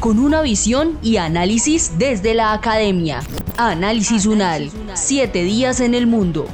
[0.00, 3.22] con una visión y análisis desde la academia.
[3.56, 6.46] Análisis UNAL, siete días en el mundo.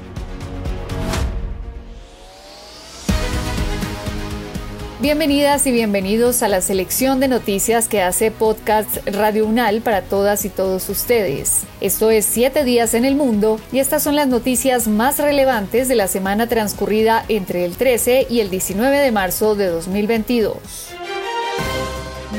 [5.00, 10.44] Bienvenidas y bienvenidos a la selección de noticias que hace Podcast Radio UNAL para todas
[10.44, 11.62] y todos ustedes.
[11.80, 15.94] Esto es 7 días en el mundo y estas son las noticias más relevantes de
[15.94, 20.99] la semana transcurrida entre el 13 y el 19 de marzo de 2022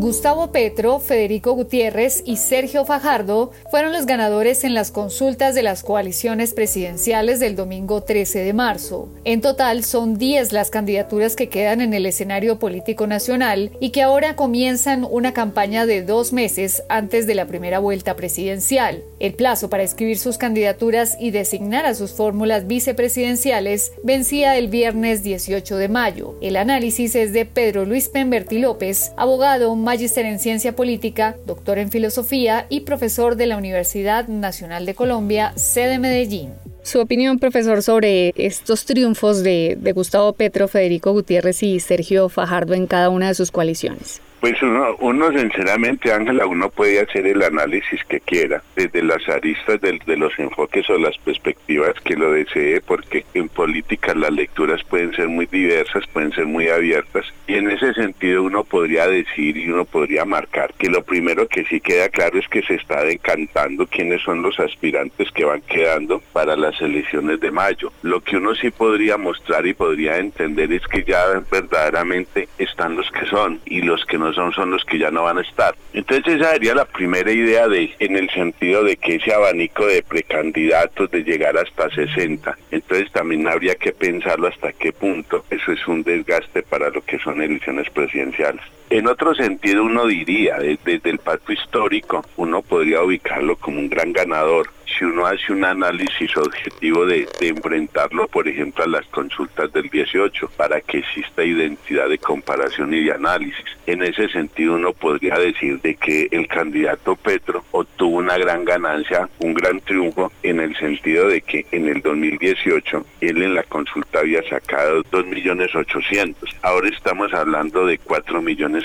[0.00, 5.82] Gustavo Petro, Federico Gutiérrez y Sergio Fajardo fueron los ganadores en las consultas de las
[5.82, 9.10] coaliciones presidenciales del domingo 13 de marzo.
[9.24, 14.00] En total son 10 las candidaturas que quedan en el escenario político nacional y que
[14.00, 19.02] ahora comienzan una campaña de dos meses antes de la primera vuelta presidencial.
[19.18, 25.22] El plazo para escribir sus candidaturas y designar a sus fórmulas vicepresidenciales vencía el viernes
[25.22, 26.36] 18 de mayo.
[26.40, 31.90] El análisis es de Pedro Luis Pemberti López, abogado magíster en ciencia política, doctor en
[31.90, 36.50] filosofía y profesor de la Universidad Nacional de Colombia, sede Medellín.
[36.84, 42.74] Su opinión, profesor, sobre estos triunfos de, de Gustavo Petro, Federico Gutiérrez y Sergio Fajardo
[42.74, 44.20] en cada una de sus coaliciones.
[44.40, 49.82] Pues uno, uno sinceramente, Ángela, uno puede hacer el análisis que quiera, desde las aristas
[49.82, 55.12] de los enfoques o las perspectivas que lo desee, porque en política las lecturas pueden
[55.14, 59.70] ser muy diversas, pueden ser muy abiertas, y en ese sentido uno podría decir y
[59.70, 63.86] uno podría marcar que lo primero que sí queda claro es que se está decantando
[63.88, 67.92] quiénes son los aspirantes que van quedando para las elecciones de mayo.
[68.02, 73.10] Lo que uno sí podría mostrar y podría entender es que ya verdaderamente están los
[73.10, 75.74] que son y los que no son, son los que ya no van a estar.
[75.92, 80.02] Entonces esa sería la primera idea de, en el sentido de que ese abanico de
[80.02, 82.56] precandidatos de llegar hasta 60.
[82.70, 87.18] Entonces también habría que pensarlo hasta qué punto eso es un desgaste para lo que
[87.18, 88.62] son elecciones presidenciales.
[88.90, 94.12] En otro sentido uno diría, desde el pacto histórico, uno podría ubicarlo como un gran
[94.12, 94.68] ganador
[94.98, 100.50] si uno hace un análisis objetivo de, enfrentarlo, por ejemplo, a las consultas del 18,
[100.56, 103.64] para que exista identidad de comparación y de análisis.
[103.86, 109.28] En ese sentido, uno podría decir de que el candidato Petro obtuvo una gran ganancia,
[109.38, 114.20] un gran triunfo, en el sentido de que en el 2018 él en la consulta
[114.20, 116.34] había sacado 2.800.000.
[116.62, 117.98] Ahora estamos hablando de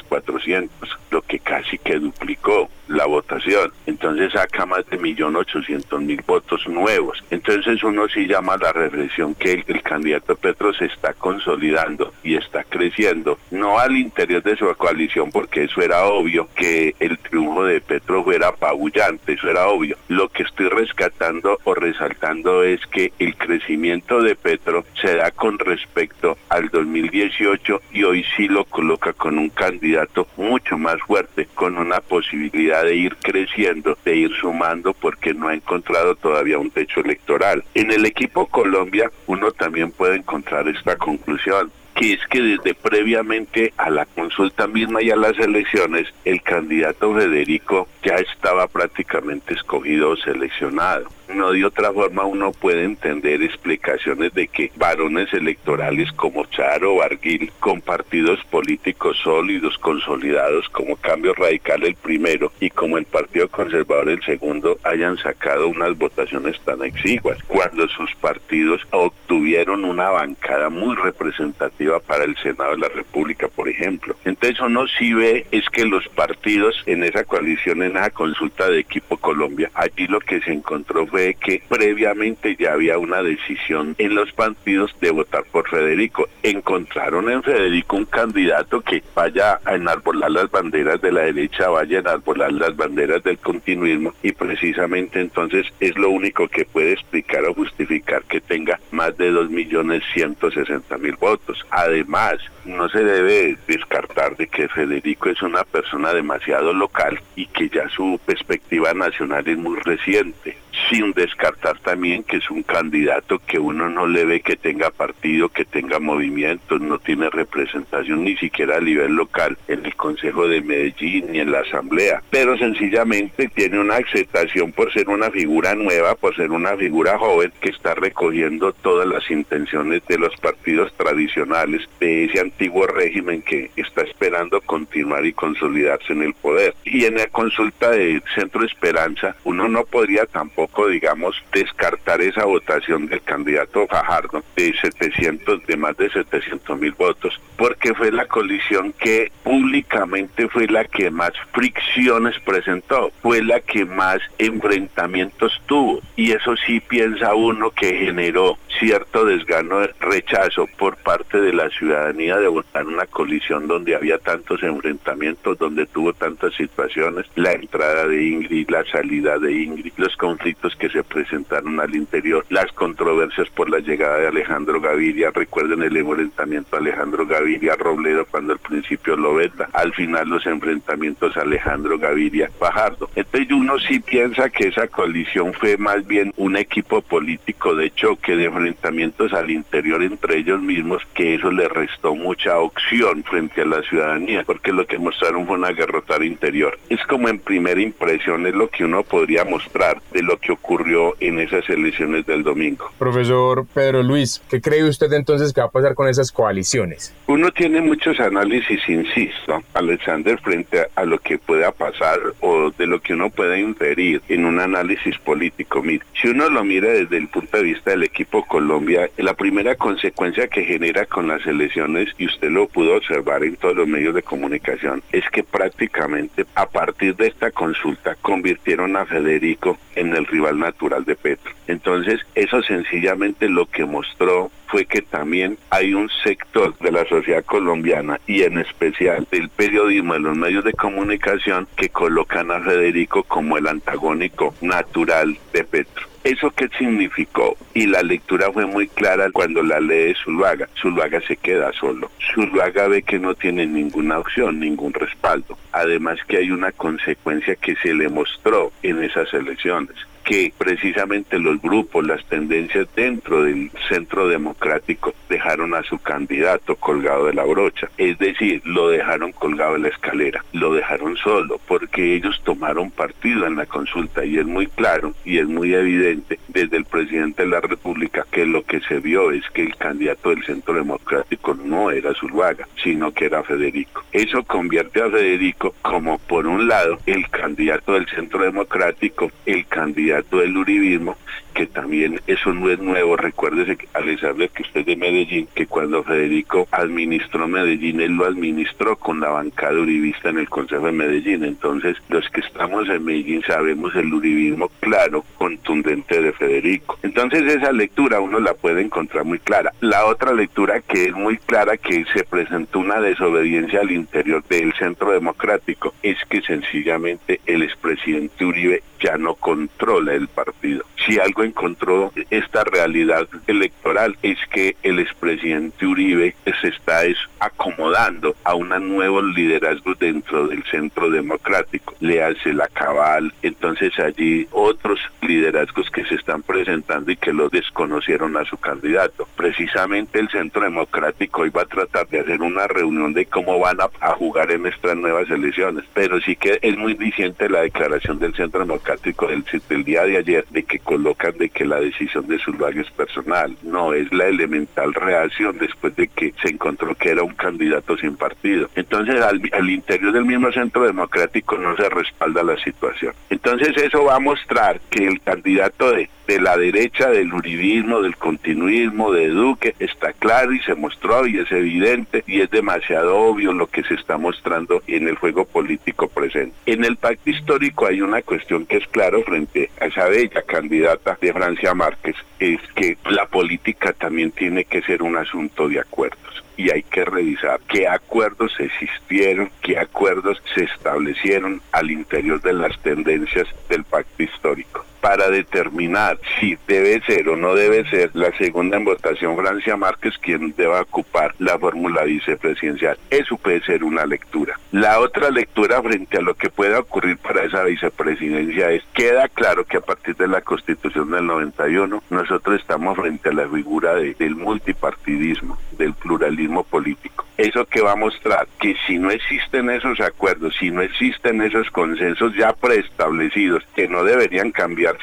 [0.04, 0.70] 4.400.000,
[1.12, 3.72] lo que casi que duplicó la votación.
[3.86, 7.24] Entonces saca más de 1.800.000 votos nuevos.
[7.30, 12.36] Entonces uno sí llama a la reflexión que el, candidato Petro se está consolidando y
[12.36, 17.64] está creciendo, no al interior de su coalición, porque eso era obvio, que el triunfo
[17.64, 19.96] de Petro fuera apabullante, eso era obvio.
[20.08, 25.60] Lo que estoy rescatando o resaltando es que el crecimiento de Petro se da con
[25.60, 31.78] respecto al 2018 y hoy sí lo coloca con un candidato mucho más fuerte, con
[31.78, 37.02] una posibilidad de ir creciendo, de ir sumando, porque no ha encontrado todavía un techo
[37.02, 37.64] electoral.
[37.74, 43.74] En el equipo Colombia uno también puede encontrar esta conclusión que es que desde previamente
[43.78, 50.10] a la consulta misma y a las elecciones, el candidato Federico ya estaba prácticamente escogido
[50.10, 56.46] o seleccionado no de otra forma uno puede entender explicaciones de que varones electorales como
[56.46, 63.06] Charo Barguil, con partidos políticos sólidos, consolidados como Cambio Radical el primero y como el
[63.06, 70.10] Partido Conservador el segundo, hayan sacado unas votaciones tan exiguas, cuando sus partidos obtuvieron una
[70.10, 74.16] bancada muy representativa para el Senado de la República, por ejemplo.
[74.26, 78.80] Entonces uno sí ve es que los partidos en esa coalición, en esa consulta de
[78.80, 83.96] equipo Colombia, allí lo que se encontró fue fue que previamente ya había una decisión
[83.98, 86.28] en los partidos de votar por Federico.
[86.44, 92.00] Encontraron en Federico un candidato que vaya a enarbolar las banderas de la derecha, vaya
[92.00, 97.46] a enarbolar las banderas del continuismo y precisamente entonces es lo único que puede explicar
[97.46, 101.66] o justificar que tenga más de 2.160.000 votos.
[101.70, 107.70] Además, no se debe descartar de que Federico es una persona demasiado local y que
[107.70, 110.58] ya su perspectiva nacional es muy reciente
[110.90, 115.50] sin descartar también que es un candidato que uno no le ve que tenga partido,
[115.50, 120.62] que tenga movimientos, no tiene representación ni siquiera a nivel local en el Consejo de
[120.62, 126.16] Medellín ni en la Asamblea, pero sencillamente tiene una aceptación por ser una figura nueva,
[126.16, 131.88] por ser una figura joven que está recogiendo todas las intenciones de los partidos tradicionales
[132.00, 136.74] de ese antiguo régimen que está esperando continuar y consolidarse en el poder.
[136.86, 143.08] Y en la consulta de Centro Esperanza, uno no podría tampoco digamos, descartar esa votación
[143.08, 148.94] del candidato Fajardo de 700, de más de 700 mil votos, porque fue la colisión
[148.94, 156.02] que públicamente fue la que más fricciones presentó, fue la que más enfrentamientos tuvo.
[156.16, 162.38] Y eso sí piensa uno que generó cierto desgano, rechazo por parte de la ciudadanía
[162.46, 168.24] de votar una colisión donde había tantos enfrentamientos, donde tuvo tantas situaciones, la entrada de
[168.24, 173.68] Ingrid, la salida de Ingrid, los conflictos que se presentaron al interior, las controversias por
[173.70, 179.34] la llegada de Alejandro Gaviria, recuerden el enfrentamiento Alejandro Gaviria Robledo cuando al principio lo
[179.34, 183.10] veta, al final los enfrentamientos Alejandro Gaviria Fajardo.
[183.16, 188.36] Entonces uno sí piensa que esa colisión fue más bien un equipo político de choque
[188.36, 193.66] de enfrentamientos al interior entre ellos mismos, que eso le restó mucha opción frente a
[193.66, 196.78] la ciudadanía, porque lo que mostraron fue una guerrota interior.
[196.90, 201.16] Es como en primera impresión es lo que uno podría mostrar de lo que ocurrió
[201.22, 202.92] en esas elecciones del domingo.
[203.00, 207.16] Profesor Pedro Luis, ¿qué cree usted entonces que va a pasar con esas coaliciones?
[207.28, 213.00] Uno tiene muchos análisis, insisto, Alexander, frente a, lo que pueda pasar o de lo
[213.00, 215.82] que uno pueda inferir en un análisis político.
[215.82, 219.76] Mire, si uno lo mira desde el punto de vista del equipo Colombia, la primera
[219.76, 224.16] consecuencia que genera con las elecciones, y usted lo pudo observar en todos los medios
[224.16, 230.26] de comunicación, es que prácticamente a partir de esta consulta convirtieron a Federico en el
[230.26, 231.52] rival natural de Petro.
[231.68, 237.46] Entonces, eso sencillamente lo que mostró fue que también hay un sector de la sociedad
[237.46, 243.24] colombiana y en especial del periodismo, de los medios de comunicación, que colocan a Federico
[243.24, 246.15] como el antagónico natural de Petro.
[246.26, 247.56] ¿Eso qué significó?
[247.76, 250.68] Y la lectura fue muy clara cuando la lee Zuluaga.
[250.82, 252.10] Zuluaga se queda solo.
[252.34, 255.56] Zuluaga ve que no tiene ninguna opción, ningún respaldo.
[255.72, 259.96] Además que hay una consecuencia que se le mostró en esas elecciones
[260.26, 267.28] que precisamente los grupos, las tendencias dentro del centro democrático dejaron a su candidato colgado
[267.28, 267.90] de la brocha.
[267.98, 273.46] Es decir, lo dejaron colgado de la escalera, lo dejaron solo, porque ellos tomaron partido
[273.46, 277.50] en la consulta y es muy claro y es muy evidente desde el presidente de
[277.50, 281.92] la República que lo que se vio es que el candidato del centro democrático no
[281.92, 284.04] era Zuluaga, sino que era Federico.
[284.12, 290.15] Eso convierte a Federico como por un lado el candidato del centro democrático, el candidato
[290.38, 291.18] del uribismo,
[291.56, 293.16] que también eso no es nuevo.
[293.16, 298.98] Recuérdese, Alessandro, que usted es de Medellín, que cuando Federico administró Medellín, él lo administró
[298.98, 301.46] con la bancada uribista en el Consejo de Medellín.
[301.46, 307.00] Entonces, los que estamos en Medellín sabemos el uribismo claro, contundente de Federico.
[307.02, 309.72] Entonces, esa lectura uno la puede encontrar muy clara.
[309.80, 314.74] La otra lectura que es muy clara, que se presentó una desobediencia al interior del
[314.74, 320.84] centro democrático, es que sencillamente el expresidente Uribe ya no controla el partido.
[321.06, 327.02] Si algo encontró esta realidad electoral es que el expresidente Uribe se está
[327.40, 331.96] acomodando a un nuevo liderazgo dentro del centro democrático.
[332.00, 337.50] Le hace la cabal, entonces allí otros liderazgos que se están presentando y que lo
[337.50, 339.28] desconocieron a su candidato.
[339.36, 343.90] Precisamente el centro democrático iba a tratar de hacer una reunión de cómo van a,
[344.16, 348.62] jugar en estas nuevas elecciones, pero sí que es muy diciente la declaración del centro
[348.62, 352.82] democrático del, del día de ayer de que colocan de que la decisión de Zuluaga
[352.82, 353.56] es personal.
[353.64, 358.16] No, es la elemental reacción después de que se encontró que era un candidato sin
[358.16, 358.70] partido.
[358.76, 363.14] Entonces, al, al interior del mismo centro democrático no se respalda la situación.
[363.30, 368.18] Entonces, eso va a mostrar que el candidato de de la derecha, del uribismo, del
[368.18, 373.54] continuismo, de Duque, está claro y se mostró y es evidente y es demasiado obvio
[373.54, 376.56] lo que se está mostrando en el juego político presente.
[376.66, 381.18] En el pacto histórico hay una cuestión que es claro frente a esa bella candidata
[381.22, 386.44] de Francia Márquez, es que la política también tiene que ser un asunto de acuerdos
[386.58, 392.80] y hay que revisar qué acuerdos existieron, qué acuerdos se establecieron al interior de las
[392.82, 398.78] tendencias del pacto histórico para determinar si debe ser o no debe ser la segunda
[398.78, 402.98] en votación Francia Márquez quien deba ocupar la fórmula vicepresidencial.
[403.12, 404.60] Eso puede ser una lectura.
[404.72, 409.66] La otra lectura frente a lo que pueda ocurrir para esa vicepresidencia es, queda claro
[409.66, 414.36] que a partir de la constitución del 91 nosotros estamos frente a la figura del
[414.36, 417.26] multipartidismo, del pluralismo político.
[417.38, 421.70] Eso que va a mostrar que si no existen esos acuerdos, si no existen esos
[421.70, 424.52] consensos ya preestablecidos, que no deberían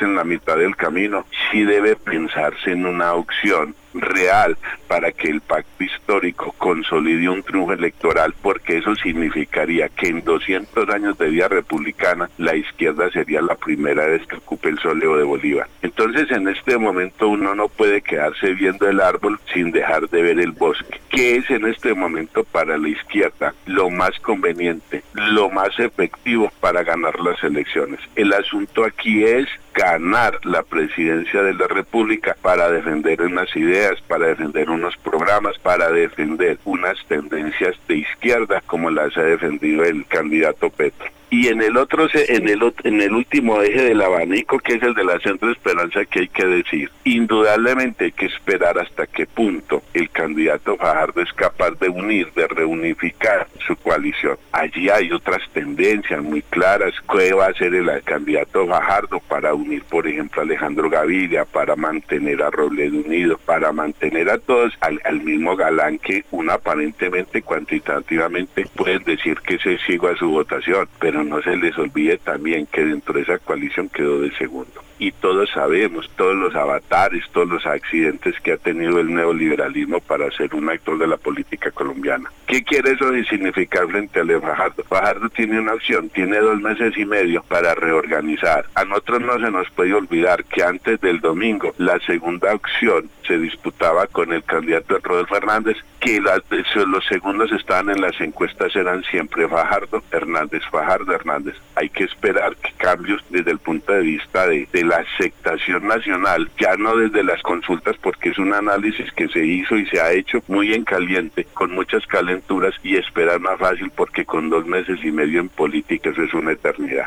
[0.00, 4.56] en la mitad del camino, sí debe pensarse en una opción real
[4.88, 10.88] para que el pacto histórico consolide un triunfo electoral, porque eso significaría que en 200
[10.90, 15.24] años de vida republicana la izquierda sería la primera vez que ocupe el soleo de
[15.24, 15.68] Bolívar.
[15.82, 20.38] Entonces en este momento uno no puede quedarse viendo el árbol sin dejar de ver
[20.40, 21.00] el bosque.
[21.10, 26.82] ¿Qué es en este momento para la izquierda lo más conveniente, lo más efectivo para
[26.82, 28.00] ganar las elecciones?
[28.14, 34.26] El asunto aquí es ganar la presidencia de la República para defender unas ideas, para
[34.26, 40.70] defender unos programas, para defender unas tendencias de izquierda como las ha defendido el candidato
[40.70, 44.82] Petro y en el otro en el en el último eje del abanico que es
[44.82, 49.24] el de la centro esperanza que hay que decir indudablemente hay que esperar hasta qué
[49.26, 54.36] punto el candidato Fajardo es capaz de unir de reunificar su coalición.
[54.52, 56.94] Allí hay otras tendencias muy claras.
[57.10, 61.76] Qué va a hacer el candidato Fajardo para unir por ejemplo a Alejandro Gaviria para
[61.76, 68.66] mantener a Robledo unido para mantener a todos al, mismo Galán que uno aparentemente cuantitativamente
[68.74, 72.84] pueden decir que se siga a su votación pero no se les olvide también que
[72.84, 77.66] dentro de esa coalición quedó de segundo y todos sabemos todos los avatares, todos los
[77.66, 82.30] accidentes que ha tenido el neoliberalismo para ser un actor de la política colombiana.
[82.46, 84.84] ¿Qué quiere eso de significar frente a Fajardo?
[84.84, 88.66] Fajardo tiene una opción, tiene dos meses y medio para reorganizar.
[88.76, 93.38] A nosotros no se nos puede olvidar que antes del domingo la segunda opción se
[93.38, 99.48] disputaba con el candidato Rodolfo Hernández, que los segundos estaban en las encuestas eran siempre
[99.48, 101.54] Fajardo, Hernández, Fajardo, Hernández.
[101.76, 106.50] Hay que esperar que cambios desde el punto de vista de, de la aceptación nacional,
[106.58, 110.12] ya no desde las consultas, porque es un análisis que se hizo y se ha
[110.12, 114.98] hecho muy en caliente, con muchas calenturas y esperar más fácil, porque con dos meses
[115.02, 117.06] y medio en política eso es una eternidad.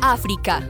[0.00, 0.62] África.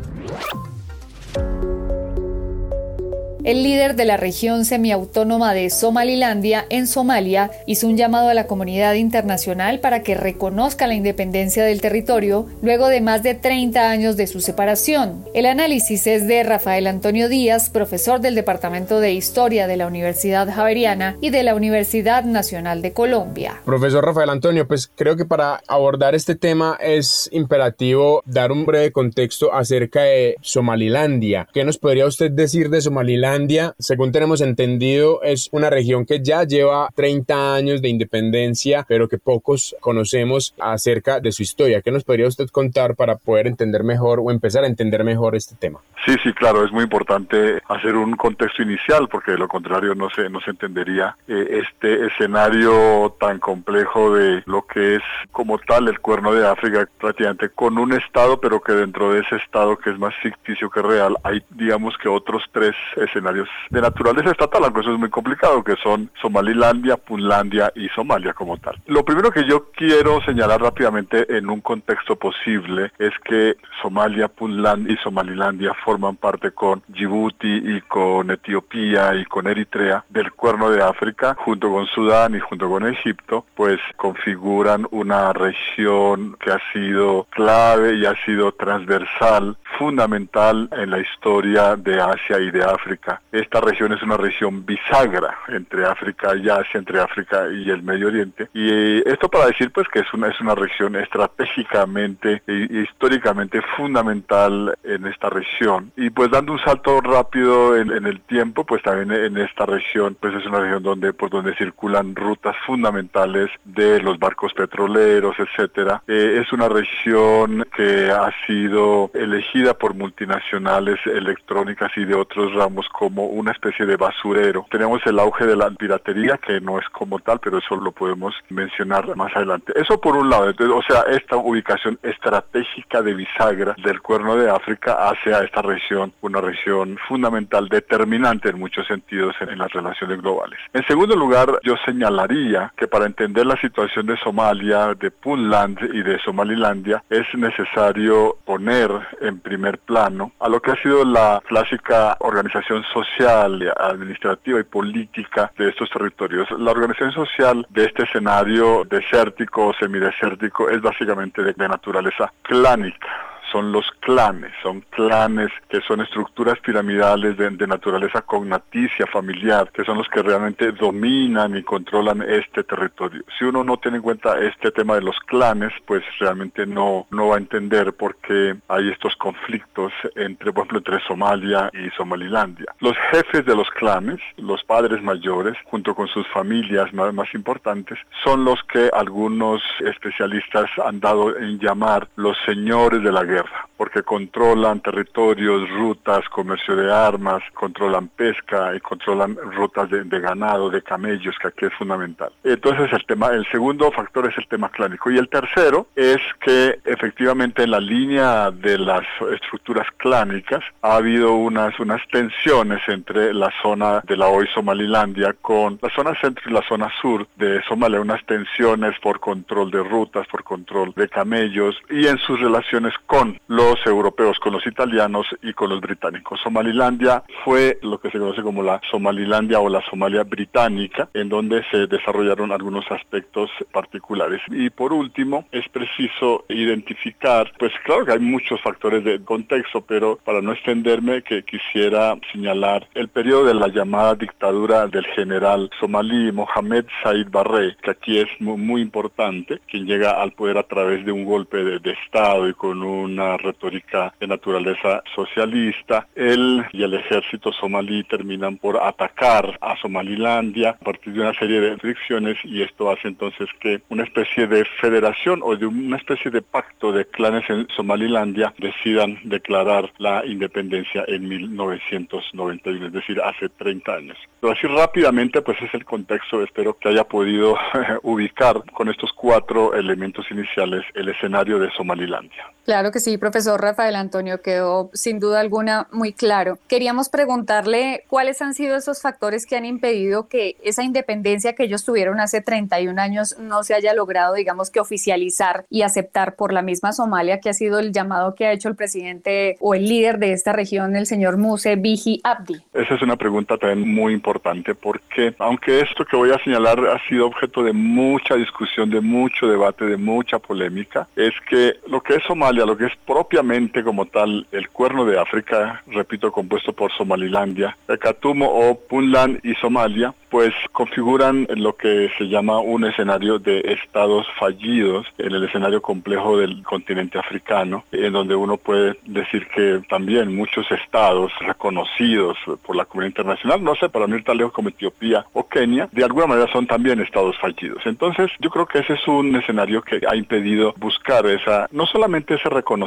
[3.44, 8.46] El líder de la región semiautónoma de Somalilandia, en Somalia, hizo un llamado a la
[8.46, 14.16] comunidad internacional para que reconozca la independencia del territorio luego de más de 30 años
[14.16, 15.24] de su separación.
[15.34, 20.48] El análisis es de Rafael Antonio Díaz, profesor del Departamento de Historia de la Universidad
[20.48, 23.60] Javeriana y de la Universidad Nacional de Colombia.
[23.64, 28.92] Profesor Rafael Antonio, pues creo que para abordar este tema es imperativo dar un breve
[28.92, 31.48] contexto acerca de Somalilandia.
[31.52, 33.31] ¿Qué nos podría usted decir de Somalilandia?
[33.78, 39.16] Según tenemos entendido, es una región que ya lleva 30 años de independencia, pero que
[39.16, 41.80] pocos conocemos acerca de su historia.
[41.80, 45.54] ¿Qué nos podría usted contar para poder entender mejor o empezar a entender mejor este
[45.56, 45.80] tema?
[46.04, 50.10] Sí, sí, claro, es muy importante hacer un contexto inicial porque de lo contrario no
[50.10, 55.88] se, no se entendería eh, este escenario tan complejo de lo que es como tal
[55.88, 59.90] el cuerno de África prácticamente con un estado, pero que dentro de ese estado que
[59.90, 64.80] es más ficticio que real hay digamos que otros tres escenarios de naturaleza estatal, aunque
[64.80, 68.80] eso es muy complicado, que son Somalilandia, Punlandia y Somalia como tal.
[68.86, 74.94] Lo primero que yo quiero señalar rápidamente en un contexto posible es que Somalia, Punlandia
[74.94, 80.82] y Somalilandia forman parte con Djibouti y con Etiopía y con Eritrea del cuerno de
[80.82, 87.26] África, junto con Sudán y junto con Egipto, pues configuran una región que ha sido
[87.30, 93.60] clave y ha sido transversal, fundamental en la historia de Asia y de África esta
[93.60, 98.48] región es una región bisagra entre África y Asia, entre África y el Medio Oriente.
[98.54, 103.60] Y eh, esto para decir pues que es una, es una región estratégicamente e históricamente
[103.76, 105.92] fundamental en esta región.
[105.96, 110.34] Y pues dando un salto rápido en, el tiempo, pues también en esta región pues
[110.34, 116.02] es una región donde, por donde circulan rutas fundamentales de los barcos petroleros, etcétera.
[116.06, 122.88] Eh, es una región que ha sido elegida por multinacionales electrónicas y de otros ramos
[123.02, 124.64] como una especie de basurero.
[124.70, 128.32] Tenemos el auge de la piratería, que no es como tal, pero eso lo podemos
[128.48, 129.72] mencionar más adelante.
[129.74, 135.08] Eso por un lado, o sea, esta ubicación estratégica de bisagra del cuerno de África
[135.08, 140.60] hace a esta región una región fundamental, determinante en muchos sentidos en, las relaciones globales.
[140.72, 146.04] En segundo lugar, yo señalaría que para entender la situación de Somalia, de Puntland y
[146.04, 152.16] de Somalilandia, es necesario poner en primer plano a lo que ha sido la clásica
[152.20, 156.48] organización social, administrativa y política de estos territorios.
[156.58, 163.70] La organización social de este escenario desértico o semidesértico es básicamente de naturaleza clánica son
[163.70, 170.08] los clanes, son clanes que son estructuras piramidales de, naturaleza cognaticia, familiar, que son los
[170.08, 173.22] que realmente dominan y controlan este territorio.
[173.38, 177.28] Si uno no tiene en cuenta este tema de los clanes, pues realmente no, no
[177.28, 182.66] va a entender por qué hay estos conflictos entre, por ejemplo, entre Somalia y Somalilandia.
[182.80, 187.98] Los jefes de los clanes, los padres mayores, junto con sus familias más, más importantes,
[188.24, 193.41] son los que algunos especialistas han dado en llamar los señores de la guerra
[193.76, 200.82] porque controlan territorios, rutas, comercio de armas, controlan pesca y controlan rutas de, ganado, de
[200.82, 202.32] camellos, que aquí es fundamental.
[202.44, 206.78] Entonces el tema, el segundo factor es el tema clánico y el tercero es que
[206.84, 213.50] efectivamente en la línea de las estructuras clánicas ha habido unas unas tensiones entre la
[213.62, 218.00] zona de la hoy Somalilandia con la zona centro y la zona sur de Somalia,
[218.00, 223.31] unas tensiones por control de rutas, por control de camellos y en sus relaciones con
[223.48, 226.40] los europeos, con los italianos y con los británicos.
[226.42, 231.62] Somalilandia fue lo que se conoce como la Somalilandia o la Somalia británica, en donde
[231.70, 234.40] se desarrollaron algunos aspectos particulares.
[234.50, 240.18] Y por último, es preciso identificar, pues claro que hay muchos factores de contexto, pero
[240.24, 246.32] para no extenderme, que quisiera señalar el periodo de la llamada dictadura del general somalí
[246.32, 251.12] Mohamed Said Barre, que aquí es muy, importante, quien llega al poder a través de
[251.12, 256.06] un golpe de Estado y con una retórica de naturaleza socialista.
[256.14, 261.60] Él y el ejército somalí terminan por atacar a Somalilandia a partir de una serie
[261.60, 266.30] de restricciones y esto hace entonces que una especie de federación o de una especie
[266.30, 273.48] de pacto de clanes en Somalilandia decidan declarar la independencia en 1991, es decir, hace
[273.48, 274.18] 30 años.
[274.40, 277.56] Pero así rápidamente, pues es el contexto, espero que haya podido
[278.02, 282.52] ubicar con estos cuatro elementos iniciales el escenario de Somalilandia.
[282.64, 286.58] Claro que sí, profesor Rafael Antonio, quedó sin duda alguna muy claro.
[286.68, 291.84] Queríamos preguntarle cuáles han sido esos factores que han impedido que esa independencia que ellos
[291.84, 296.62] tuvieron hace 31 años no se haya logrado, digamos que oficializar y aceptar por la
[296.62, 300.18] misma Somalia, que ha sido el llamado que ha hecho el presidente o el líder
[300.18, 302.62] de esta región, el señor Muse Bihi Abdi.
[302.72, 307.08] Esa es una pregunta también muy importante porque aunque esto que voy a señalar ha
[307.08, 312.14] sido objeto de mucha discusión, de mucho debate, de mucha polémica, es que lo que
[312.14, 316.92] es Somalia lo que es propiamente como tal el cuerno de África, repito, compuesto por
[316.92, 323.60] Somalilandia, Katumo o Puntland y Somalia, pues configuran lo que se llama un escenario de
[323.66, 329.82] estados fallidos en el escenario complejo del continente africano, en donde uno puede decir que
[329.90, 334.70] también muchos estados reconocidos por la comunidad internacional, no sé, para mí tan lejos como
[334.70, 337.82] Etiopía o Kenia, de alguna manera son también estados fallidos.
[337.84, 342.34] Entonces, yo creo que ese es un escenario que ha impedido buscar esa, no solamente
[342.34, 342.81] ese reconocimiento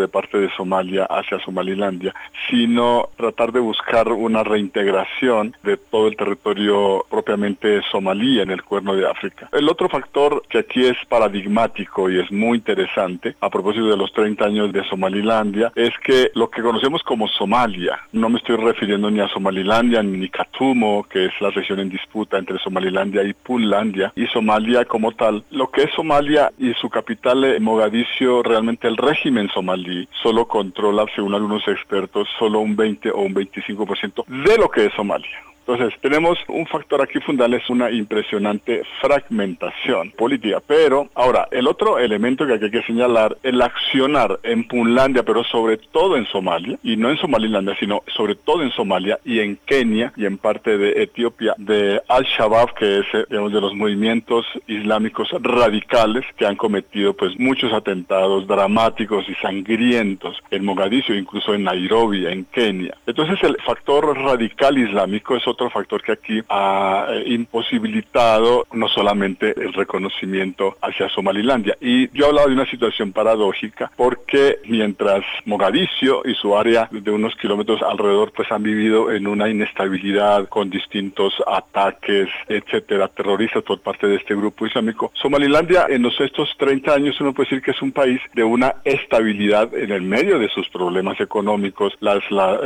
[0.00, 2.14] de parte de Somalia hacia Somalilandia,
[2.48, 8.94] sino tratar de buscar una reintegración de todo el territorio propiamente somalí en el cuerno
[8.94, 9.48] de África.
[9.52, 14.12] El otro factor que aquí es paradigmático y es muy interesante a propósito de los
[14.12, 19.10] 30 años de Somalilandia es que lo que conocemos como Somalia, no me estoy refiriendo
[19.10, 23.32] ni a Somalilandia ni a Katumo, que es la región en disputa entre Somalilandia y
[23.34, 28.96] Puntlandia, y Somalia como tal, lo que es Somalia y su capital Mogadiscio, realmente el
[29.12, 34.70] régimen somalí solo controla, según algunos expertos, solo un 20 o un 25% de lo
[34.70, 35.28] que es Somalia.
[35.66, 40.60] Entonces, tenemos un factor aquí fundamental, es una impresionante fragmentación política.
[40.66, 45.76] Pero, ahora, el otro elemento que hay que señalar, el accionar en Punlandia, pero sobre
[45.76, 50.12] todo en Somalia, y no en Somalilandia, sino sobre todo en Somalia y en Kenia
[50.16, 55.28] y en parte de Etiopía, de Al-Shabaab, que es, eh, digamos, de los movimientos islámicos
[55.40, 62.26] radicales que han cometido, pues, muchos atentados dramáticos y sangrientos en Mogadiscio, incluso en Nairobi,
[62.26, 62.96] en Kenia.
[63.06, 69.54] Entonces, el factor radical islámico es otro factor que aquí ha eh, imposibilitado no solamente
[69.56, 71.76] el reconocimiento hacia Somalilandia.
[71.80, 77.10] Y yo he hablado de una situación paradójica porque mientras Mogadiscio y su área de
[77.10, 83.80] unos kilómetros alrededor pues han vivido en una inestabilidad con distintos ataques, etcétera, terroristas por
[83.80, 87.72] parte de este grupo islámico, Somalilandia en los estos 30 años uno puede decir que
[87.72, 92.20] es un país de una estabilidad en el medio de sus problemas económicos, la,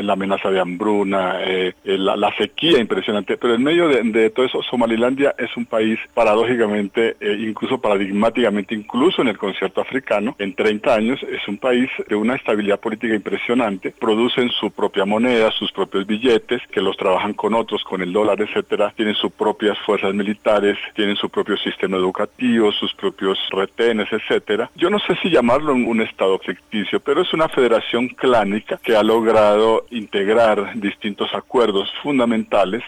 [0.08, 5.56] amenaza de hambruna, eh, la, sequía impresionante, pero en medio de, todo eso, Somalilandia es
[5.56, 11.46] un país paradójicamente, eh, incluso paradigmáticamente, incluso en el concierto africano, en 30 años es
[11.48, 16.80] un país de una estabilidad política impresionante, producen su propia moneda, sus propios billetes, que
[16.80, 21.28] los trabajan con otros, con el dólar, etcétera, tienen sus propias fuerzas militares, tienen su
[21.28, 24.70] propio sistema educativo, sus propios retenes, etcétera.
[24.74, 29.02] Yo no sé si llamarlo un estado ficticio, pero es una federación clánica que ha
[29.02, 32.46] logrado integrar distintos acuerdos fundamentales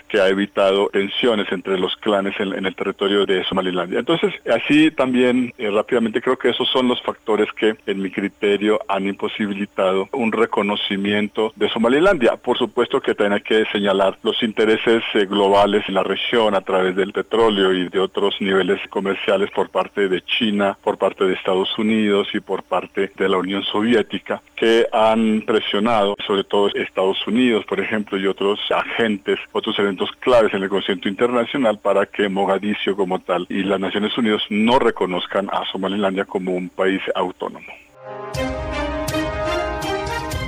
[0.08, 4.00] que ha evitado tensiones entre los clanes en, el territorio de Somalilandia.
[4.00, 8.80] Entonces, así también eh, rápidamente creo que esos son los factores que en mi criterio
[8.88, 12.36] han imposibilitado un reconocimiento de Somalilandia.
[12.36, 16.96] Por supuesto que también que señalar los intereses eh, globales en la región a través
[16.96, 21.78] del petróleo y de otros niveles comerciales por parte de China, por parte de Estados
[21.78, 27.64] Unidos y por parte de la Unión Soviética, que han presionado, sobre todo Estados Unidos,
[27.66, 29.38] por ejemplo, y otros agentes,
[29.76, 34.42] eventos claves en el concierto internacional para que Mogadiscio como tal y las Naciones Unidas
[34.50, 37.66] no reconozcan a Somalilandia como un país autónomo.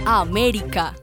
[0.07, 0.95] América.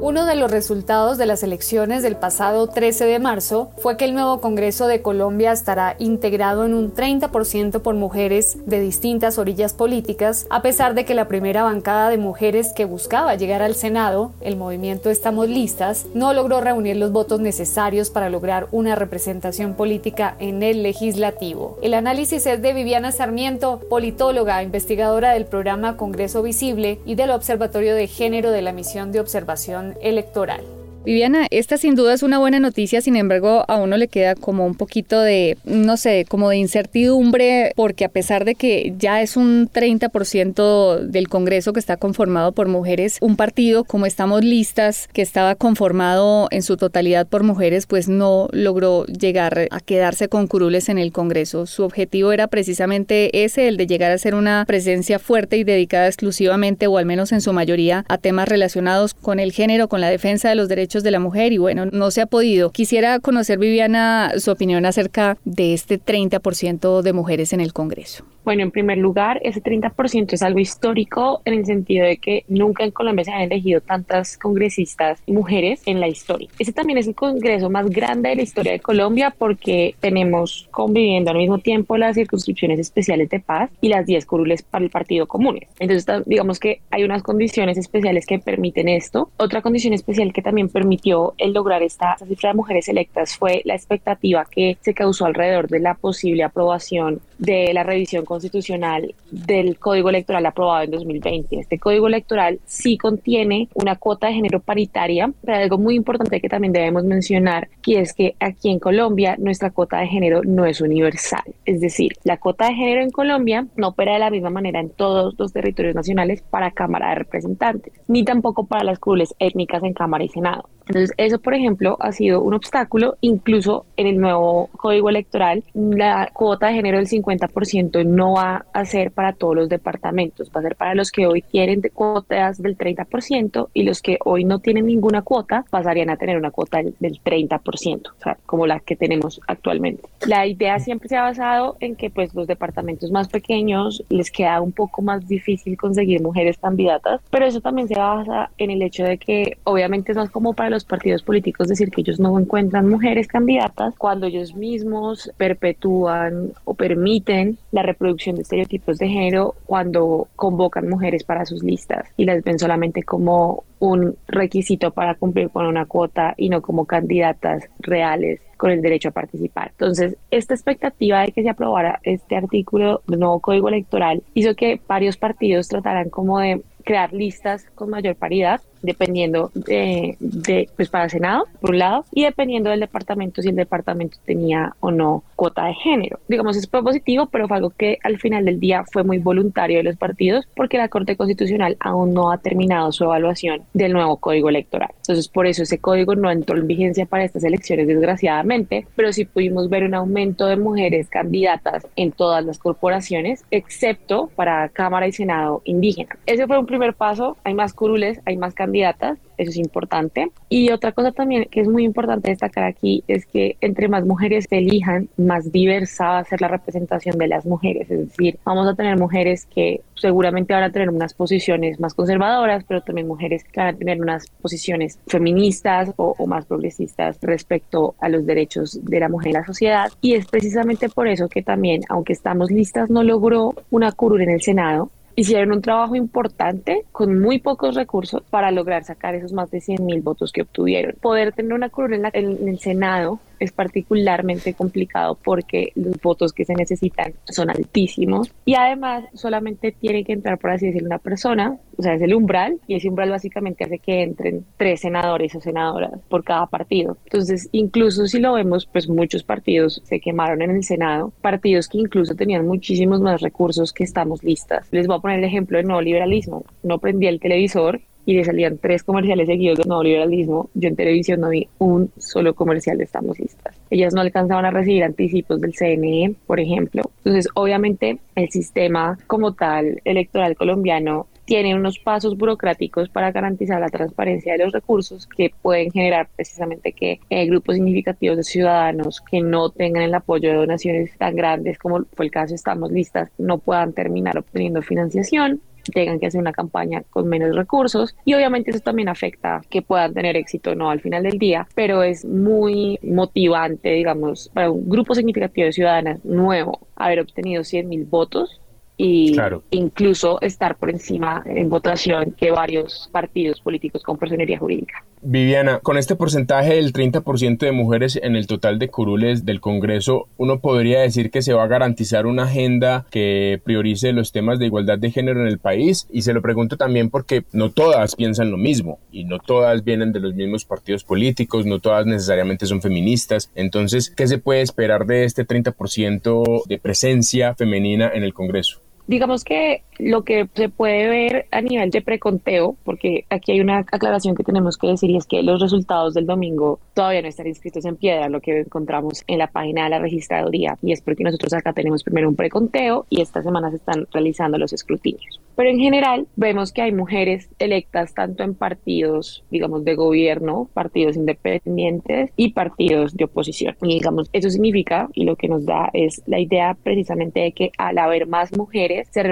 [0.00, 4.12] Uno de los resultados de las elecciones del pasado 13 de marzo fue que el
[4.12, 10.46] nuevo Congreso de Colombia estará integrado en un 30% por mujeres de distintas orillas políticas,
[10.50, 14.56] a pesar de que la primera bancada de mujeres que buscaba llegar al Senado, el
[14.56, 20.62] movimiento Estamos Listas, no logró reunir los votos necesarios para lograr una representación política en
[20.62, 21.78] el legislativo.
[21.80, 27.94] El análisis es de Viviana Sarmiento, politóloga, investigadora del programa Congreso Visible y del Observatorio
[27.94, 30.75] de Género de la Misión de Observación electoral.
[31.06, 34.66] Viviana, esta sin duda es una buena noticia, sin embargo, a uno le queda como
[34.66, 39.36] un poquito de, no sé, como de incertidumbre, porque a pesar de que ya es
[39.36, 45.22] un 30% del Congreso que está conformado por mujeres, un partido como Estamos Listas, que
[45.22, 50.88] estaba conformado en su totalidad por mujeres, pues no logró llegar a quedarse con curules
[50.88, 51.66] en el Congreso.
[51.66, 56.08] Su objetivo era precisamente ese, el de llegar a ser una presencia fuerte y dedicada
[56.08, 60.10] exclusivamente, o al menos en su mayoría, a temas relacionados con el género, con la
[60.10, 62.70] defensa de los derechos de la mujer y bueno, no se ha podido.
[62.70, 68.24] Quisiera conocer, Viviana, su opinión acerca de este 30% de mujeres en el Congreso.
[68.46, 72.84] Bueno, en primer lugar, ese 30% es algo histórico en el sentido de que nunca
[72.84, 76.48] en Colombia se han elegido tantas congresistas mujeres en la historia.
[76.56, 81.32] Ese también es el congreso más grande de la historia de Colombia porque tenemos conviviendo
[81.32, 85.26] al mismo tiempo las circunscripciones especiales de paz y las 10 curules para el Partido
[85.26, 85.68] Comunes.
[85.80, 89.28] Entonces, digamos que hay unas condiciones especiales que permiten esto.
[89.38, 93.74] Otra condición especial que también permitió el lograr esta cifra de mujeres electas fue la
[93.74, 100.10] expectativa que se causó alrededor de la posible aprobación de la revisión constitucional del Código
[100.10, 101.58] Electoral aprobado en 2020.
[101.58, 106.48] Este Código Electoral sí contiene una cuota de género paritaria, pero algo muy importante que
[106.48, 110.82] también debemos mencionar, que es que aquí en Colombia nuestra cuota de género no es
[110.82, 111.44] universal.
[111.64, 114.90] Es decir, la cuota de género en Colombia no opera de la misma manera en
[114.90, 119.94] todos los territorios nacionales para Cámara de Representantes, ni tampoco para las curules étnicas en
[119.94, 120.68] Cámara y Senado.
[120.88, 123.16] Entonces, eso, por ejemplo, ha sido un obstáculo.
[123.20, 128.84] Incluso en el nuevo código electoral, la cuota de género del 50% no va a
[128.84, 132.76] ser para todos los departamentos, va a ser para los que hoy tienen cuotas del
[132.76, 136.94] 30% y los que hoy no tienen ninguna cuota pasarían a tener una cuota del,
[137.26, 140.02] 30%, o sea, como la que tenemos actualmente.
[140.26, 144.60] La idea siempre se ha basado en que pues los departamentos más pequeños les queda
[144.60, 149.04] un poco más difícil conseguir mujeres candidatas, pero eso también se basa en el hecho
[149.04, 152.38] de que obviamente es más como para los los partidos políticos decir que ellos no
[152.38, 159.54] encuentran mujeres candidatas cuando ellos mismos perpetúan o permiten la reproducción de estereotipos de género
[159.64, 165.50] cuando convocan mujeres para sus listas y las ven solamente como un requisito para cumplir
[165.50, 169.70] con una cuota y no como candidatas reales con el derecho a participar.
[169.72, 174.80] Entonces, esta expectativa de que se aprobara este artículo del nuevo código electoral hizo que
[174.86, 181.08] varios partidos trataran como de crear listas con mayor paridad dependiendo de, de, pues para
[181.08, 185.66] Senado, por un lado, y dependiendo del departamento, si el departamento tenía o no cuota
[185.66, 186.20] de género.
[186.28, 189.82] Digamos, es propositivo, pero fue algo que al final del día fue muy voluntario de
[189.82, 194.48] los partidos porque la Corte Constitucional aún no ha terminado su evaluación del nuevo código
[194.48, 194.90] electoral.
[194.98, 199.24] Entonces, por eso ese código no entró en vigencia para estas elecciones, desgraciadamente, pero sí
[199.24, 205.12] pudimos ver un aumento de mujeres candidatas en todas las corporaciones, excepto para Cámara y
[205.12, 206.16] Senado indígena.
[206.26, 210.30] Ese fue un primer paso, hay más curules, hay más candidatas eso es importante.
[210.48, 214.46] Y otra cosa también que es muy importante destacar aquí es que entre más mujeres
[214.48, 217.90] se elijan, más diversa va a ser la representación de las mujeres.
[217.90, 222.64] Es decir, vamos a tener mujeres que seguramente van a tener unas posiciones más conservadoras,
[222.64, 227.94] pero también mujeres que van a tener unas posiciones feministas o, o más progresistas respecto
[228.00, 229.90] a los derechos de la mujer en la sociedad.
[230.00, 234.30] Y es precisamente por eso que también, aunque estamos listas, no logró una curul en
[234.30, 239.50] el Senado, hicieron un trabajo importante con muy pocos recursos para lograr sacar esos más
[239.50, 240.94] de 100 mil votos que obtuvieron.
[241.00, 246.54] Poder tener una curul en, el Senado es particularmente complicado porque los votos que se
[246.54, 251.82] necesitan son altísimos y además solamente tiene que entrar, por así decirlo, una persona, o
[251.82, 255.92] sea, es el umbral y ese umbral básicamente hace que entren tres senadores o senadoras
[256.08, 256.96] por cada partido.
[257.04, 261.78] Entonces, incluso si lo vemos, pues muchos partidos se quemaron en el Senado, partidos que
[261.78, 264.66] incluso tenían muchísimos más recursos que estamos listas.
[264.70, 266.44] Les voy a poner el ejemplo del nuevo liberalismo.
[266.62, 270.48] No prendí el televisor y le salían tres comerciales seguidos de nuevo liberalismo.
[270.54, 273.54] Yo en televisión no vi un solo comercial de Estamos Listas.
[273.68, 276.90] Ellas no alcanzaban a recibir anticipos del CNE, por ejemplo.
[276.98, 283.68] Entonces, obviamente, el sistema como tal electoral colombiano tiene unos pasos burocráticos para garantizar la
[283.68, 289.20] transparencia de los recursos que pueden generar precisamente que eh, grupos significativos de ciudadanos que
[289.20, 293.38] no tengan el apoyo de donaciones tan grandes como fue el caso Estamos Listas no
[293.38, 295.40] puedan terminar obteniendo financiación
[295.72, 299.94] tengan que hacer una campaña con menos recursos y obviamente eso también afecta que puedan
[299.94, 304.94] tener éxito no al final del día, pero es muy motivante, digamos, para un grupo
[304.94, 308.40] significativo de ciudadanas nuevo haber obtenido 100 mil votos
[308.76, 309.16] y
[309.50, 314.84] incluso estar por encima en votación que varios partidos políticos con personería jurídica.
[315.02, 320.08] Viviana, con este porcentaje del 30% de mujeres en el total de curules del Congreso,
[320.16, 324.46] uno podría decir que se va a garantizar una agenda que priorice los temas de
[324.46, 325.86] igualdad de género en el país.
[325.92, 329.92] Y se lo pregunto también porque no todas piensan lo mismo y no todas vienen
[329.92, 333.30] de los mismos partidos políticos, no todas necesariamente son feministas.
[333.34, 338.60] Entonces, ¿qué se puede esperar de este 30% de presencia femenina en el Congreso?
[338.86, 343.58] Digamos que lo que se puede ver a nivel de preconteo, porque aquí hay una
[343.58, 347.26] aclaración que tenemos que decir y es que los resultados del domingo todavía no están
[347.26, 351.04] inscritos en piedra, lo que encontramos en la página de la registraduría, y es porque
[351.04, 355.20] nosotros acá tenemos primero un preconteo y esta semana se están realizando los escrutinios.
[355.36, 360.96] Pero en general vemos que hay mujeres electas tanto en partidos, digamos, de gobierno, partidos
[360.96, 363.54] independientes y partidos de oposición.
[363.62, 367.50] Y digamos, eso significa, y lo que nos da es la idea precisamente de que
[367.58, 369.02] al haber más mujeres, se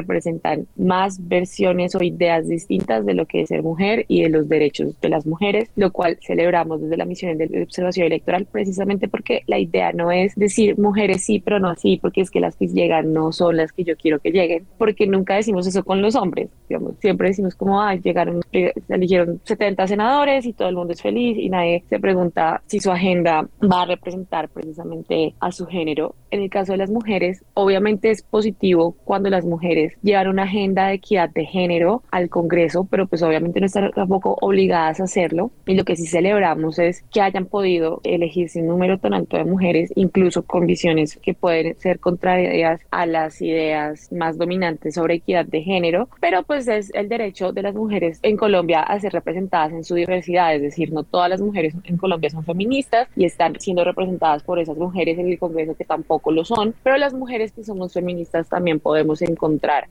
[0.76, 5.00] más versiones o ideas distintas de lo que es ser mujer y de los derechos
[5.00, 9.58] de las mujeres, lo cual celebramos desde la misión de observación electoral precisamente porque la
[9.58, 13.12] idea no es decir mujeres sí, pero no así, porque es que las que llegan
[13.12, 16.50] no son las que yo quiero que lleguen, porque nunca decimos eso con los hombres,
[16.68, 18.40] digamos, siempre decimos como, ay, llegaron,
[18.88, 22.90] eligieron 70 senadores y todo el mundo es feliz y nadie se pregunta si su
[22.90, 26.14] agenda va a representar precisamente a su género.
[26.30, 30.86] En el caso de las mujeres, obviamente es positivo cuando las mujeres mujeres llevar agenda
[30.86, 35.50] de equidad de género al Congreso, pero pues obviamente no están tampoco obligadas a hacerlo.
[35.66, 39.44] Y lo que sí celebramos es que hayan podido elegirse un número tan alto de
[39.44, 45.46] mujeres, incluso con visiones que pueden ser contrarias a las ideas más dominantes sobre equidad
[45.46, 49.72] de género, pero pues es el derecho de las mujeres en Colombia a ser representadas
[49.72, 53.58] en su diversidad, es decir, no todas las mujeres en Colombia son feministas y están
[53.60, 57.52] siendo representadas por esas mujeres en el Congreso que tampoco lo son, pero las mujeres
[57.52, 59.88] que somos feministas también podemos encontrar encontrar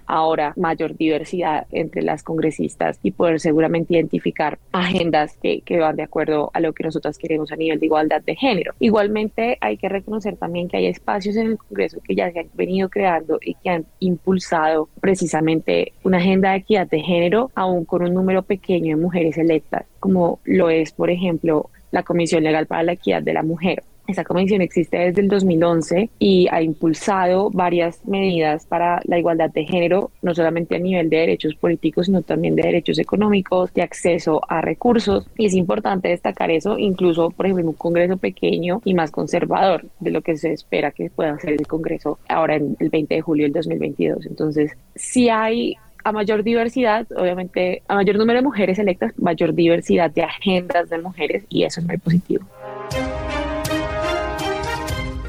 [0.58, 6.52] mayor diversidad entre las congresistas y poder seguramente identificar agendas que, que van de acuerdo
[6.54, 8.74] a lo que nosotras queremos a nivel de igualdad de género.
[8.80, 12.50] Igualmente hay que reconocer también que hay espacios en el Congreso que ya se han
[12.54, 18.04] venido creando y que han impulsado precisamente una agenda de equidad de género, aún con
[18.04, 22.84] un número pequeño de mujeres electas, como lo es, por ejemplo, la Comisión Legal para
[22.84, 23.84] la Equidad de la Mujer.
[24.06, 29.66] Esa comisión existe desde el 2011 y ha impulsado varias medidas para la igualdad de
[29.66, 34.42] género, no solamente a nivel de derechos políticos, sino también de derechos económicos, de acceso
[34.50, 35.26] a recursos.
[35.38, 39.86] Y es importante destacar eso, incluso, por ejemplo, en un Congreso pequeño y más conservador
[40.02, 43.22] de lo que se espera que pueda ser el Congreso ahora en el 20 de
[43.22, 44.26] julio del 2022.
[44.26, 50.12] Entonces, si hay a mayor diversidad, obviamente, a mayor número de mujeres electas, mayor diversidad
[50.12, 52.46] de agendas de mujeres y eso es muy positivo.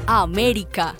[0.07, 0.95] América.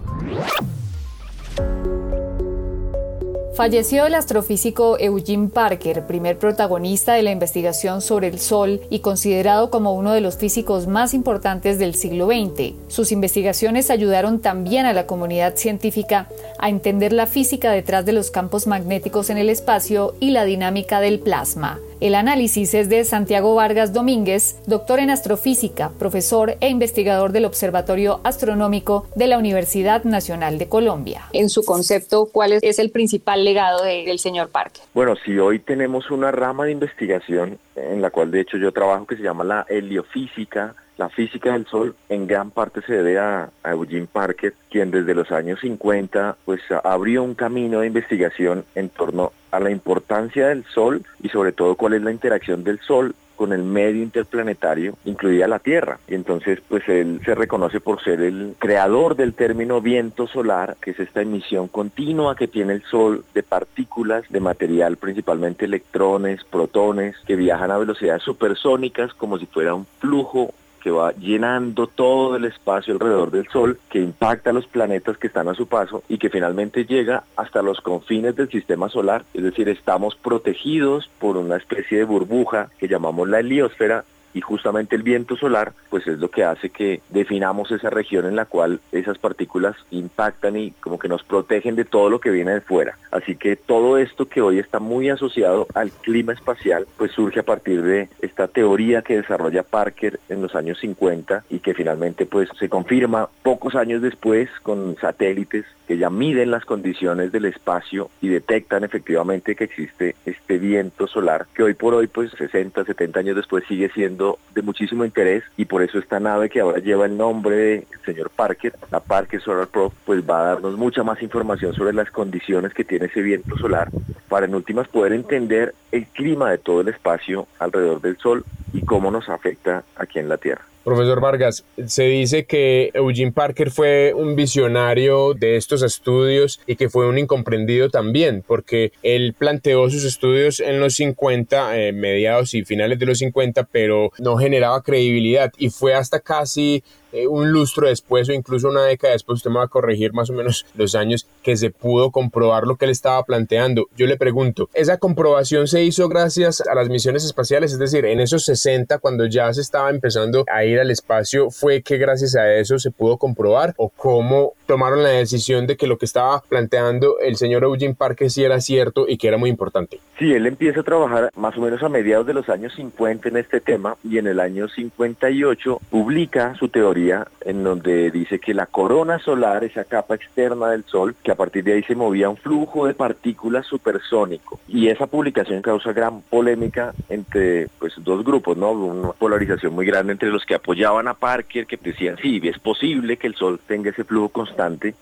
[3.56, 9.70] Falleció el astrofísico Eugene Parker, primer protagonista de la investigación sobre el Sol y considerado
[9.70, 12.74] como uno de los físicos más importantes del siglo XX.
[12.90, 16.28] Sus investigaciones ayudaron también a la comunidad científica
[16.60, 21.00] a entender la física detrás de los campos magnéticos en el espacio y la dinámica
[21.00, 21.80] del plasma.
[22.02, 28.20] El análisis es de Santiago Vargas Domínguez, doctor en astrofísica, profesor e investigador del Observatorio
[28.26, 31.22] Astronómico de la Universidad Nacional de Colombia.
[31.32, 34.84] En su concepto, ¿cuál es el principal legado del señor Parker?
[34.94, 39.06] Bueno, si hoy tenemos una rama de investigación en la cual de hecho yo trabajo
[39.06, 43.50] que se llama la heliofísica, la física del Sol en gran parte se debe a,
[43.66, 49.34] Eugene Parker, quien desde los años 50 pues abrió un camino de investigación en torno
[49.52, 53.54] a la importancia del Sol y sobre todo cuál es la interacción del Sol con
[53.54, 56.00] el medio interplanetario, incluida la Tierra.
[56.08, 60.92] Y entonces, pues él se reconoce por ser el creador del término viento solar, que
[60.92, 67.16] es esta emisión continua que tiene el Sol de partículas de material, principalmente electrones, protones,
[67.26, 70.54] que viajan a velocidades supersónicas como si fuera un flujo
[70.86, 75.26] que va llenando todo el espacio alrededor del Sol, que impacta a los planetas que
[75.26, 79.26] están a su paso y que finalmente llega hasta los confines del sistema solar.
[79.34, 84.96] Es decir, estamos protegidos por una especie de burbuja que llamamos la heliosfera y justamente
[84.96, 88.82] el viento solar pues es lo que hace que definamos esa región en la cual
[88.92, 92.98] esas partículas impactan y como que nos protegen de todo lo que viene de fuera.
[93.12, 97.44] Así que todo esto que hoy está muy asociado al clima espacial pues surge a
[97.44, 102.50] partir de esta teoría que desarrolla Parker en los años 50 y que finalmente pues
[102.60, 108.28] se confirma pocos años después con satélites que ya miden las condiciones del espacio y
[108.28, 113.36] detectan efectivamente que existe este viento solar que hoy por hoy pues 60, 70 años
[113.36, 117.18] después sigue siendo de muchísimo interés y por eso esta nave que ahora lleva el
[117.18, 121.74] nombre del señor Parker, la Parker Solar Probe, pues va a darnos mucha más información
[121.74, 123.90] sobre las condiciones que tiene ese viento solar
[124.30, 128.82] para en últimas poder entender el clima de todo el espacio alrededor del Sol y
[128.82, 130.66] cómo nos afecta aquí en la Tierra.
[130.86, 136.90] Profesor Vargas, se dice que Eugene Parker fue un visionario de estos estudios y que
[136.90, 142.64] fue un incomprendido también, porque él planteó sus estudios en los 50, eh, mediados y
[142.64, 147.88] finales de los 50, pero no generaba credibilidad y fue hasta casi eh, un lustro
[147.88, 150.96] después o incluso una década después, usted me va a corregir más o menos los
[150.96, 153.88] años que se pudo comprobar lo que él estaba planteando.
[153.96, 157.72] Yo le pregunto, ¿esa comprobación se hizo gracias a las misiones espaciales?
[157.72, 161.82] Es decir, en esos 60, cuando ya se estaba empezando a ir al espacio, ¿fue
[161.82, 163.74] que gracias a eso se pudo comprobar?
[163.78, 168.30] ¿O cómo tomaron la decisión de que lo que estaba planteando el señor Eugene Parker
[168.30, 170.00] sí era cierto y que era muy importante?
[170.18, 173.38] Sí, él empieza a trabajar más o menos a mediados de los años 50 en
[173.38, 178.66] este tema y en el año 58 publica su teoría en donde dice que la
[178.66, 182.38] corona solar, esa capa externa del Sol, que a partir de ahí se movía un
[182.38, 184.60] flujo de partículas supersónico.
[184.68, 188.72] Y esa publicación causa gran polémica entre pues dos grupos, ¿no?
[188.72, 193.18] Una polarización muy grande entre los que apoyaban a Parker, que decían, sí, es posible
[193.18, 194.55] que el Sol tenga ese flujo constante,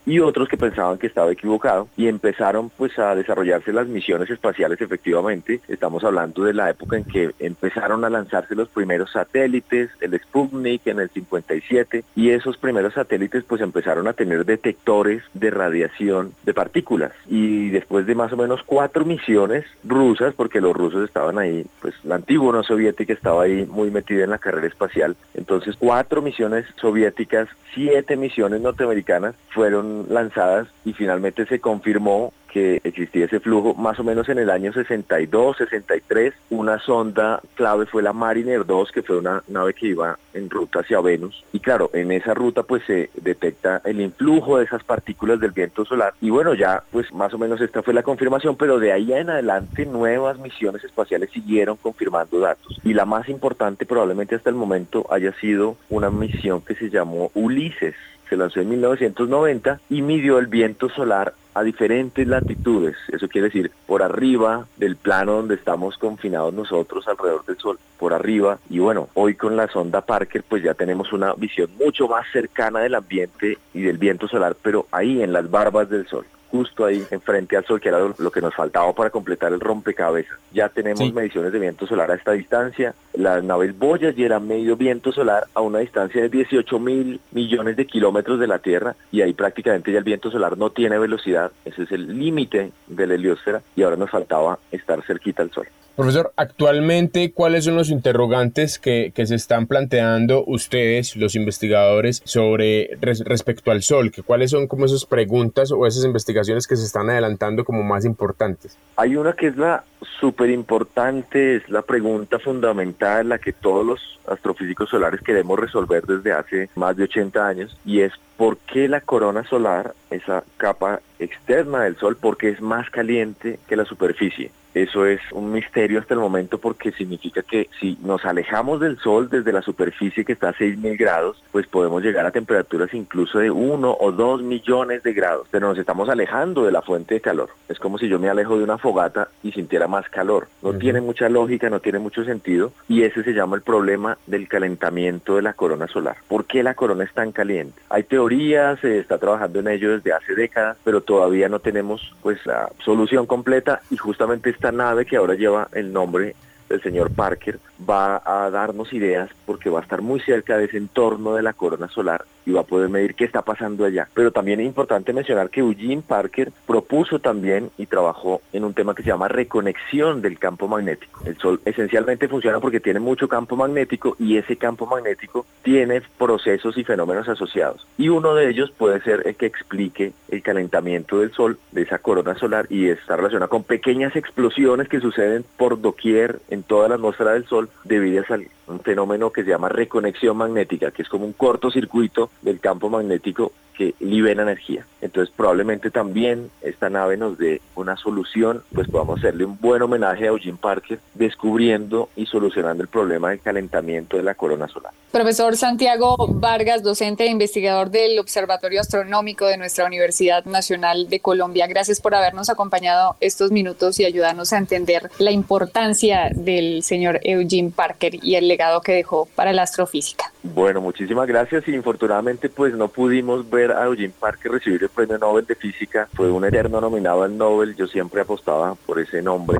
[0.05, 1.87] y otros que pensaban que estaba equivocado.
[1.95, 5.61] Y empezaron pues a desarrollarse las misiones espaciales efectivamente.
[5.67, 10.87] Estamos hablando de la época en que empezaron a lanzarse los primeros satélites, el Sputnik
[10.87, 16.53] en el 57, y esos primeros satélites pues empezaron a tener detectores de radiación de
[16.53, 21.65] partículas y después de más o menos cuatro misiones rusas, porque los rusos estaban ahí,
[21.81, 26.21] pues la antigua Unión Soviética estaba ahí muy metida en la carrera espacial, entonces cuatro
[26.21, 33.73] misiones soviéticas, siete misiones norteamericanas fueron lanzadas y finalmente se confirmó que existía ese flujo
[33.73, 36.35] más o menos en el año 62, 63.
[36.51, 40.81] Una sonda clave fue la Mariner 2, que fue una nave que iba en ruta
[40.81, 41.43] hacia Venus.
[41.51, 45.83] Y claro, en esa ruta pues se detecta el influjo de esas partículas del viento
[45.83, 46.13] solar.
[46.21, 49.31] Y bueno, ya pues más o menos esta fue la confirmación, pero de ahí en
[49.31, 52.79] adelante nuevas misiones espaciales siguieron confirmando datos.
[52.83, 57.31] Y la más importante probablemente hasta el momento haya sido una misión que se llamó
[57.33, 57.95] Ulises
[58.33, 63.71] se lanzó en 1990 y midió el viento solar a diferentes latitudes, eso quiere decir
[63.85, 69.09] por arriba del plano donde estamos confinados nosotros alrededor del Sol, por arriba, y bueno,
[69.13, 73.57] hoy con la sonda Parker pues ya tenemos una visión mucho más cercana del ambiente
[73.73, 76.25] y del viento solar, pero ahí en las barbas del Sol.
[76.53, 80.37] justo ahí enfrente al sol, que era lo que nos faltaba para completar el rompecabezas.
[80.53, 82.93] Ya tenemos mediciones de viento solar a esta distancia.
[83.15, 87.87] Las naves Voyager han medido viento solar a una distancia de 18 mil millones de
[87.87, 91.42] kilómetros de la Tierra y ahí prácticamente ya el viento solar no tiene velocidad.
[91.65, 95.67] Ese es el límite de la heliosfera y ahora nos faltaba estar cerquita al sol.
[95.95, 102.97] Profesor, actualmente, ¿cuáles son los interrogantes que, que se están planteando ustedes, los investigadores, sobre
[102.99, 104.11] respecto al Sol?
[104.11, 108.05] Que, ¿Cuáles son como esas preguntas o esas investigaciones que se están adelantando como más
[108.05, 108.75] importantes?
[108.95, 109.83] Hay una que es la
[110.19, 116.31] súper importante, es la pregunta fundamental, la que todos los astrofísicos solares queremos resolver desde
[116.31, 121.83] hace más de 80 años, y es por qué la corona solar, esa capa externa
[121.83, 124.49] del Sol, porque es más caliente que la superficie.
[124.73, 129.29] Eso es un misterio hasta el momento porque significa que si nos alejamos del Sol
[129.29, 133.51] desde la superficie que está a 6.000 grados, pues podemos llegar a temperaturas incluso de
[133.51, 137.49] 1 o 2 millones de grados, pero nos estamos alejando de la fuente de calor.
[137.69, 140.47] Es como si yo me alejo de una fogata y sintiera más calor.
[140.61, 144.47] No tiene mucha lógica, no tiene mucho sentido y ese se llama el problema del
[144.47, 146.17] calentamiento de la corona solar.
[146.27, 147.79] ¿Por qué la corona es tan caliente?
[147.89, 152.43] Hay teorías, se está trabajando en ello desde hace décadas, pero todavía no tenemos pues
[152.45, 156.37] la solución completa y justamente esta nave que ahora lleva el nombre
[156.69, 157.59] del señor Parker
[157.89, 161.51] va a darnos ideas porque va a estar muy cerca de ese entorno de la
[161.51, 164.07] corona solar y va a poder medir qué está pasando allá.
[164.13, 168.95] Pero también es importante mencionar que Eugene Parker propuso también y trabajó en un tema
[168.95, 171.21] que se llama reconexión del campo magnético.
[171.25, 176.77] El Sol esencialmente funciona porque tiene mucho campo magnético y ese campo magnético tiene procesos
[176.77, 177.87] y fenómenos asociados.
[177.97, 181.99] Y uno de ellos puede ser el que explique el calentamiento del Sol, de esa
[181.99, 186.95] corona solar, y está relacionado con pequeñas explosiones que suceden por doquier en toda la
[186.95, 188.37] atmósfera del Sol debidas a
[188.67, 193.51] un fenómeno que se llama reconexión magnética, que es como un cortocircuito del campo magnético
[193.73, 194.85] que libera energía.
[195.01, 200.25] Entonces probablemente también esta nave nos dé una solución, pues podamos hacerle un buen homenaje
[200.25, 204.93] a Eugene Parker descubriendo y solucionando el problema del calentamiento de la corona solar.
[205.11, 211.67] Profesor Santiago Vargas, docente e investigador del Observatorio Astronómico de nuestra Universidad Nacional de Colombia,
[211.67, 217.71] gracias por habernos acompañado estos minutos y ayudarnos a entender la importancia del señor Eugene
[217.75, 220.31] Parker y el legado que dejó para la astrofísica.
[220.43, 225.17] Bueno, muchísimas gracias y infortunadamente pues no pudimos ver a Eugene Parker recibir el premio
[225.17, 226.07] Nobel de Física.
[226.13, 229.59] Fue un eterno nominado al Nobel, yo siempre apostaba por ese nombre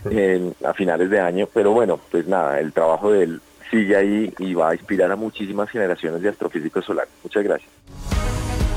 [0.63, 3.41] a finales de año, pero bueno, pues nada, el trabajo de él
[3.71, 7.11] sigue ahí y va a inspirar a muchísimas generaciones de astrofísicos solares.
[7.23, 7.71] Muchas gracias.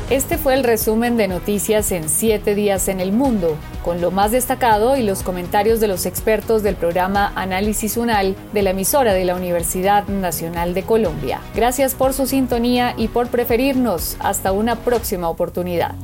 [0.08, 4.30] Este fue el resumen de noticias en siete días en el mundo, con lo más
[4.30, 9.24] destacado y los comentarios de los expertos del programa Análisis UNAL de la emisora de
[9.24, 11.40] la Universidad Nacional de Colombia.
[11.56, 14.16] Gracias por su sintonía y por preferirnos.
[14.20, 15.96] Hasta una próxima oportunidad.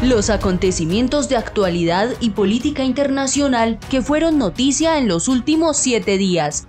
[0.00, 6.68] Los acontecimientos de actualidad y política internacional que fueron noticia en los últimos siete días